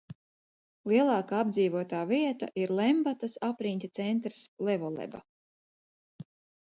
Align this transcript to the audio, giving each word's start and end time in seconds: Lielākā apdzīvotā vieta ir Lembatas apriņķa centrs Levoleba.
Lielākā 0.91 1.35
apdzīvotā 1.41 1.99
vieta 2.13 2.49
ir 2.63 2.73
Lembatas 2.79 3.37
apriņķa 3.49 3.93
centrs 4.01 4.41
Levoleba. 4.71 5.23